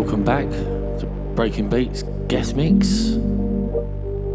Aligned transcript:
welcome 0.00 0.22
back 0.22 0.48
to 1.00 1.06
Breaking 1.34 1.68
Beats 1.68 2.04
guest 2.28 2.54
mix. 2.54 3.14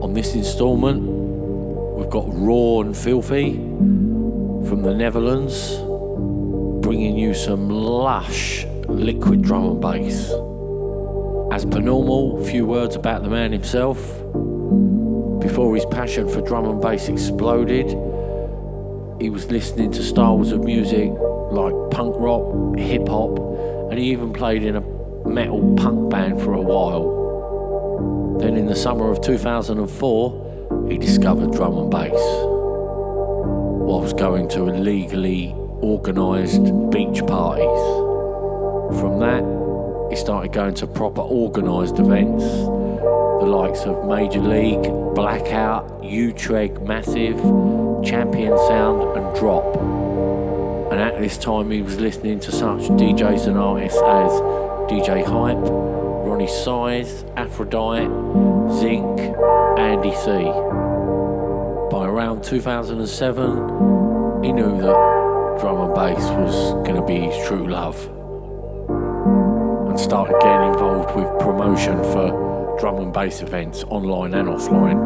On 0.01 0.13
this 0.13 0.35
instalment, 0.35 1.01
we've 1.01 2.09
got 2.09 2.25
Raw 2.27 2.81
and 2.81 2.95
Filthy 2.95 3.53
from 3.53 4.81
the 4.83 4.93
Netherlands, 4.93 5.77
bringing 6.85 7.17
you 7.17 7.33
some 7.33 7.69
lush 7.69 8.65
liquid 8.89 9.41
drum 9.41 9.63
and 9.63 9.79
bass. 9.79 10.31
As 11.53 11.63
per 11.63 11.79
normal, 11.79 12.41
a 12.41 12.45
few 12.45 12.65
words 12.65 12.97
about 12.97 13.23
the 13.23 13.29
man 13.29 13.53
himself. 13.53 13.97
Before 15.39 15.73
his 15.73 15.85
passion 15.85 16.27
for 16.27 16.41
drum 16.41 16.65
and 16.65 16.81
bass 16.81 17.07
exploded, 17.07 17.87
he 19.21 19.29
was 19.29 19.49
listening 19.49 19.93
to 19.93 20.03
styles 20.03 20.51
of 20.51 20.65
music 20.65 21.09
like 21.51 21.73
punk 21.89 22.15
rock, 22.17 22.77
hip 22.77 23.07
hop, 23.07 23.39
and 23.89 23.97
he 23.97 24.11
even 24.11 24.33
played 24.33 24.63
in 24.63 24.75
a 24.75 24.81
metal 25.33 25.75
punk 25.75 26.11
band 26.11 26.41
for 26.41 26.53
a 26.53 26.61
while. 26.61 28.37
Then 28.39 28.55
in 28.55 28.67
the 28.67 28.75
summer 28.75 29.09
of 29.09 29.21
2004, 29.21 30.87
he 30.89 30.97
discovered 30.97 31.51
drum 31.51 31.77
and 31.77 31.89
bass 31.89 32.11
whilst 33.85 34.17
going 34.17 34.47
to 34.49 34.67
illegally 34.67 35.53
organised 35.81 36.63
beach 36.89 37.25
parties. 37.25 37.83
From 38.99 39.19
that, 39.19 39.43
he 40.09 40.15
started 40.15 40.53
going 40.53 40.75
to 40.75 40.87
proper 40.87 41.21
organised 41.21 41.99
events, 41.99 42.43
the 42.43 43.49
likes 43.49 43.81
of 43.81 44.05
Major 44.07 44.39
League, 44.39 44.83
Blackout, 45.15 46.03
Utrecht 46.03 46.81
Massive, 46.81 47.37
Champion 48.05 48.57
Sound, 48.67 49.17
and 49.17 49.35
Drop. 49.37 49.75
And 50.91 51.01
at 51.01 51.19
this 51.19 51.37
time, 51.37 51.71
he 51.71 51.81
was 51.81 51.99
listening 51.99 52.39
to 52.41 52.51
such 52.51 52.81
DJs 52.91 53.47
and 53.47 53.57
artists 53.57 53.99
as 53.99 54.62
DJ 54.89 55.23
Hype, 55.23 55.57
Roni 55.57 56.49
Size, 56.49 57.23
Aphrodite, 57.35 58.07
Zinc, 58.79 59.19
Andy 59.79 60.13
C. 60.15 60.29
By 61.89 62.05
around 62.07 62.43
2007, 62.43 64.43
he 64.43 64.51
knew 64.51 64.77
that 64.81 65.57
drum 65.59 65.81
and 65.81 65.93
bass 65.95 66.29
was 66.31 66.73
going 66.85 66.95
to 66.95 67.05
be 67.05 67.19
his 67.19 67.47
true 67.47 67.67
love 67.67 67.95
and 69.87 69.99
started 69.99 70.35
getting 70.41 70.73
involved 70.73 71.15
with 71.15 71.27
promotion 71.39 71.97
for 72.11 72.31
drum 72.79 72.97
and 72.97 73.13
bass 73.13 73.41
events 73.41 73.83
online 73.85 74.33
and 74.33 74.49
offline. 74.49 74.99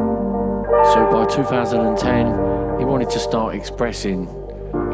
So 0.94 1.06
by 1.12 1.26
2010, 1.26 2.80
he 2.80 2.86
wanted 2.86 3.10
to 3.10 3.20
start 3.20 3.54
expressing 3.54 4.28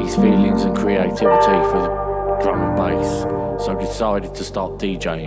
his 0.00 0.16
feelings 0.16 0.64
and 0.64 0.76
creativity 0.76 1.58
for 1.70 2.38
drum 2.42 2.60
and 2.60 2.76
bass, 2.76 3.24
so 3.60 3.76
decided 3.78 4.34
to 4.34 4.44
start 4.44 4.78
DJing. 4.78 5.26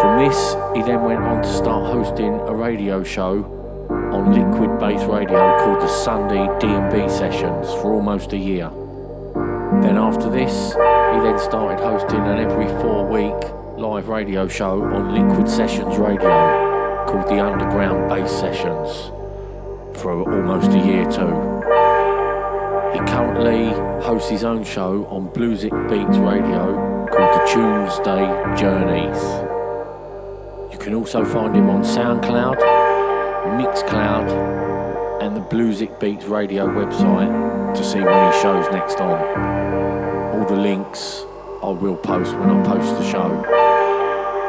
From 0.00 0.18
this, 0.18 0.54
he 0.74 0.82
then 0.82 1.02
went 1.02 1.20
on 1.22 1.42
to 1.42 1.52
start 1.52 1.92
hosting 1.92 2.34
a 2.34 2.54
radio 2.54 3.02
show 3.02 3.44
on 4.12 4.32
Liquid 4.32 4.78
Bass 4.80 5.04
Radio 5.04 5.56
called 5.58 5.80
the 5.80 5.88
Sunday 5.88 6.46
D&B 6.58 7.08
Sessions 7.08 7.68
for 7.80 7.92
almost 7.92 8.32
a 8.32 8.36
year. 8.36 8.70
Then 9.82 9.96
after 9.96 10.30
this, 10.30 10.72
he 10.72 11.18
then 11.20 11.38
started 11.38 11.82
hosting 11.82 12.20
an 12.20 12.38
every 12.38 12.68
four 12.80 13.06
week 13.06 13.78
live 13.78 14.08
radio 14.08 14.48
show 14.48 14.82
on 14.82 15.14
Liquid 15.14 15.48
Sessions 15.48 15.96
Radio 15.98 17.06
called 17.06 17.26
the 17.28 17.44
Underground 17.44 18.08
Bass 18.08 18.30
Sessions 18.30 19.10
for 20.00 20.22
almost 20.30 20.70
a 20.70 20.78
year 20.78 21.04
too. 21.10 21.61
He 22.92 22.98
currently 22.98 23.68
hosts 24.04 24.28
his 24.28 24.44
own 24.44 24.64
show 24.64 25.06
on 25.06 25.28
Bluesic 25.30 25.72
Beats 25.88 26.18
Radio 26.18 27.06
called 27.10 27.40
the 27.40 27.44
Tuesday 27.46 28.26
Journeys. 28.60 29.22
You 30.70 30.78
can 30.78 30.94
also 30.94 31.24
find 31.24 31.56
him 31.56 31.70
on 31.70 31.82
SoundCloud, 31.82 32.58
Mixcloud, 33.58 35.22
and 35.22 35.34
the 35.34 35.40
Bluesic 35.40 35.98
Beats 36.00 36.26
Radio 36.26 36.66
website 36.66 37.74
to 37.74 37.82
see 37.82 38.00
when 38.00 38.32
he 38.32 38.40
shows 38.42 38.70
next 38.72 39.00
on. 39.00 40.34
All 40.34 40.46
the 40.46 40.60
links 40.60 41.24
I 41.62 41.70
will 41.70 41.96
post 41.96 42.34
when 42.36 42.50
I 42.50 42.62
post 42.62 42.94
the 42.98 43.10
show. 43.10 43.28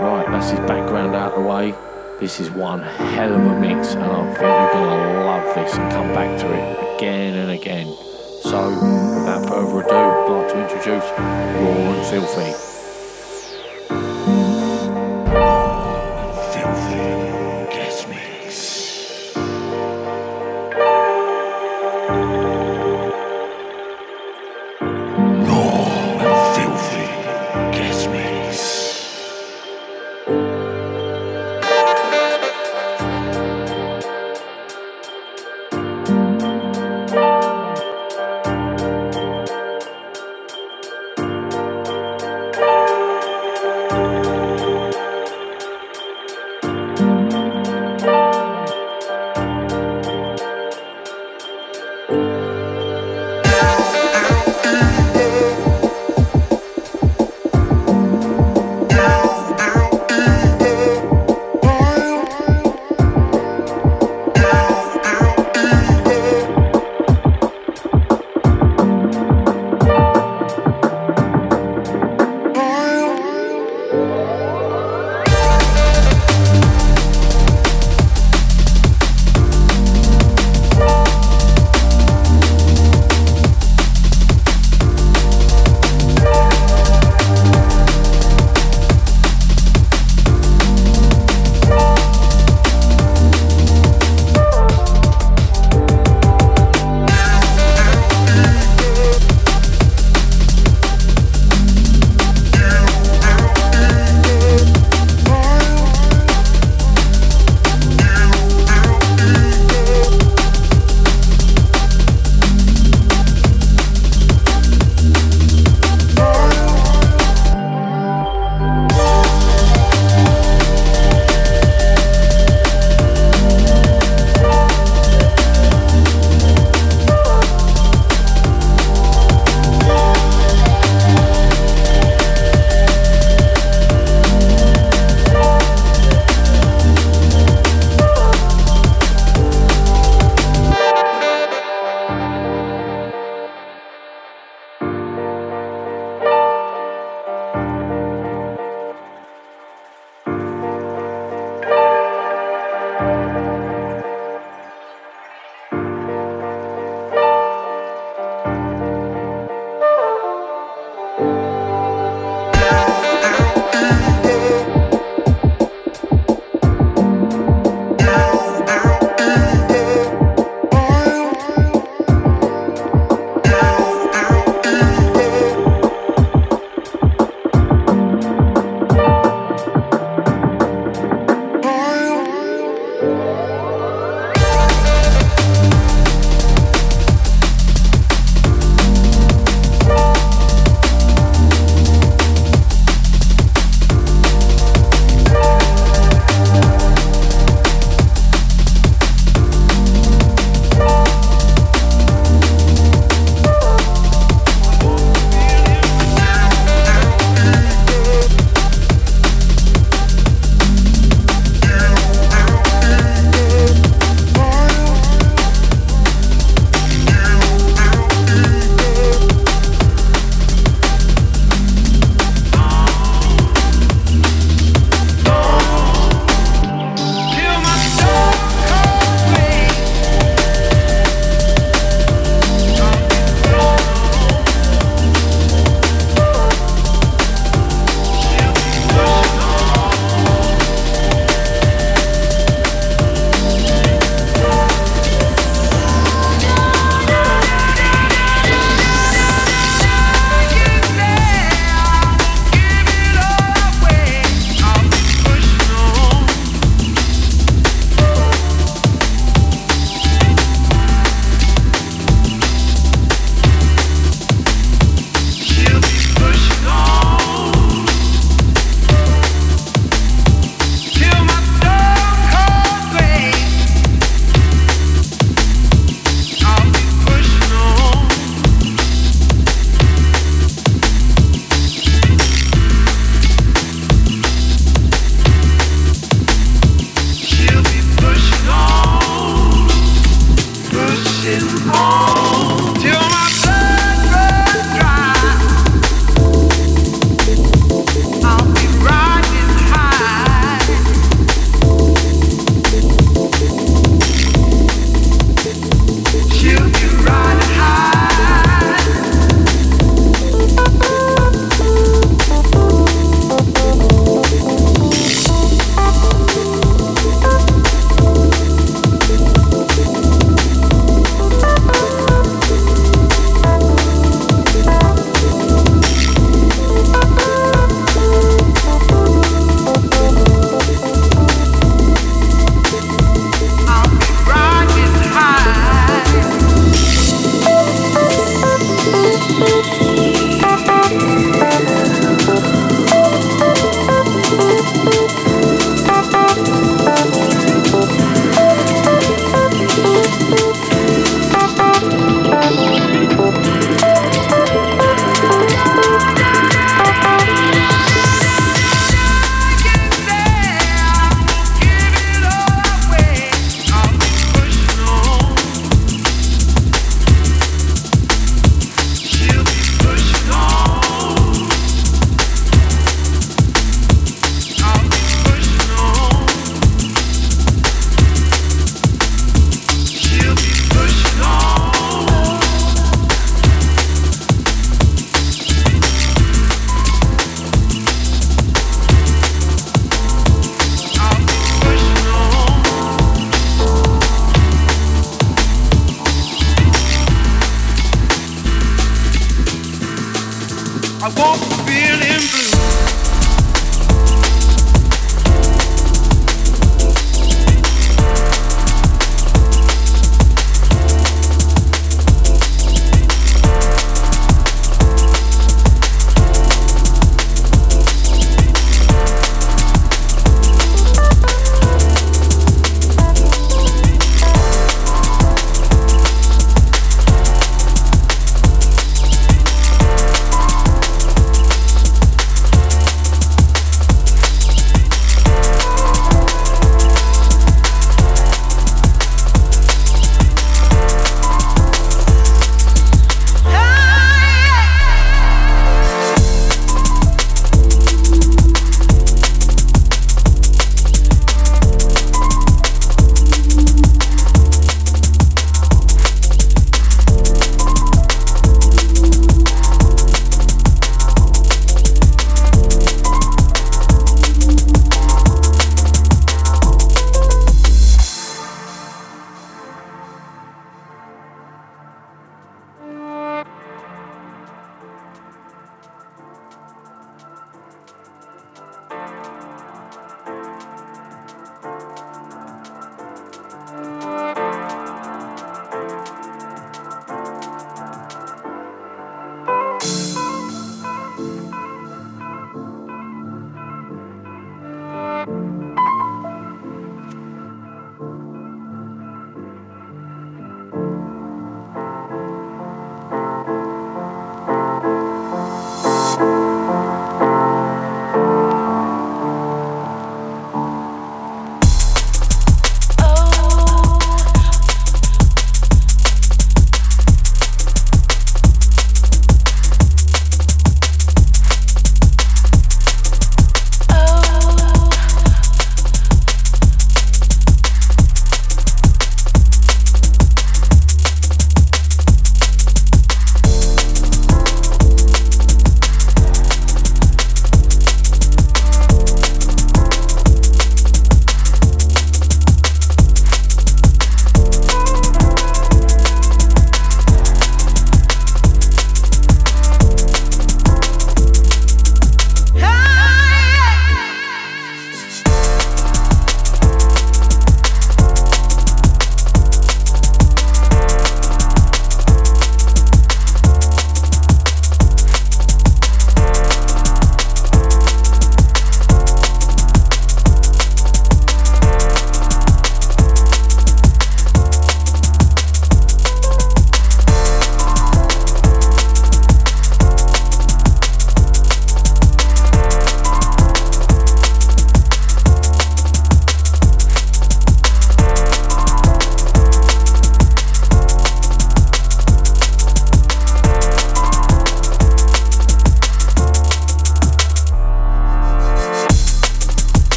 Right, 0.00 0.26
that's 0.28 0.50
his 0.50 0.60
background 0.60 1.16
out 1.16 1.32
of 1.32 1.42
the 1.42 1.48
way. 1.48 1.74
This 2.20 2.38
is 2.38 2.52
one 2.52 2.82
hell 2.82 3.34
of 3.34 3.40
a 3.40 3.60
mix, 3.60 3.94
and 3.94 4.04
I 4.04 4.24
think 4.34 4.40
you're 4.42 4.72
gonna 4.72 5.24
love 5.24 5.54
this 5.56 5.74
and 5.74 5.90
come 5.90 6.14
back 6.14 6.38
to 6.38 6.46
it 6.52 6.96
again 6.96 7.34
and 7.34 7.50
again. 7.50 8.07
So, 8.40 8.70
without 8.70 9.48
further 9.48 9.80
ado, 9.80 9.94
I'd 9.94 10.28
like 10.30 10.48
to 10.52 10.62
introduce 10.62 11.04
Raw 11.10 11.92
and 11.92 12.06
Filthy. 12.06 12.77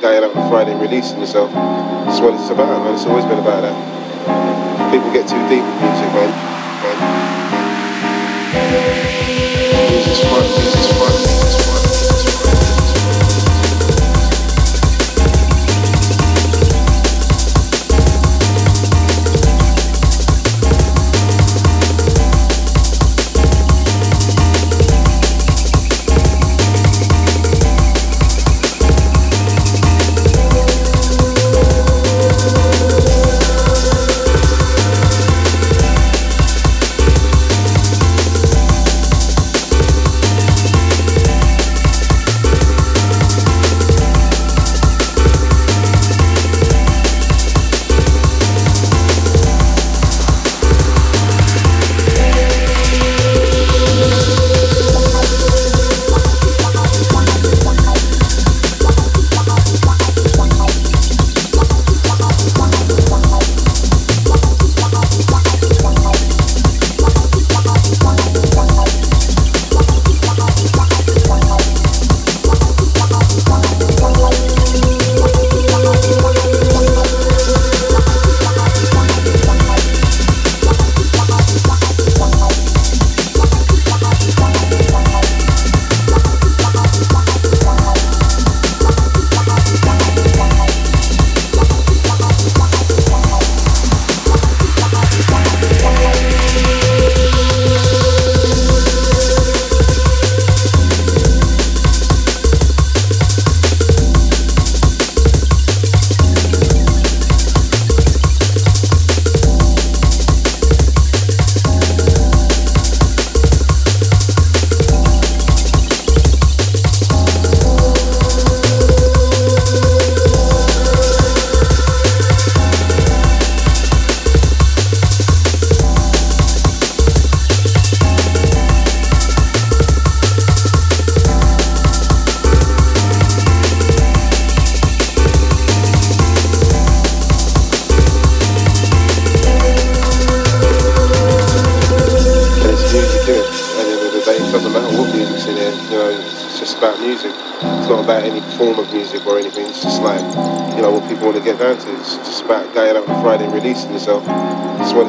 going 0.00 0.24
out 0.24 0.34
on 0.34 0.50
Friday 0.50 0.72
and 0.72 0.80
releasing 0.80 1.20
yourself. 1.20 1.52
That's 1.52 2.20
what 2.20 2.32
it's 2.34 2.48
about, 2.48 2.84
man. 2.84 2.94
It's 2.94 3.04
always 3.04 3.24
been 3.26 3.38
about 3.38 3.60
that. 3.60 3.76
People 4.90 5.12
get 5.12 5.28
too 5.28 5.38
deep 5.48 5.62
in 5.62 5.76
music, 5.80 6.10
man. 6.16 6.59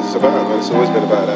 survive, 0.04 0.48
man. 0.48 0.58
It's 0.58 0.70
always 0.70 0.90
been 0.90 1.04
about 1.04 1.31